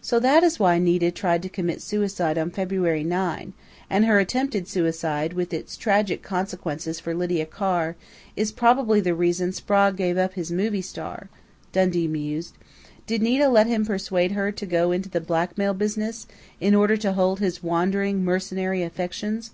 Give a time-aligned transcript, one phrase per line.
[0.00, 3.52] "So that is why Nita tried to commit suicide on February 9
[3.90, 7.94] and her attempted suicide, with its tragic consequences for Lydia Carr,
[8.36, 11.28] is probably the reason Sprague gave up his movie star,"
[11.72, 12.56] Dundee mused.
[13.06, 16.26] "Did Nita let him persuade her to go into the blackmail business,
[16.58, 19.50] in order to hold his wandering, mercenary affections?...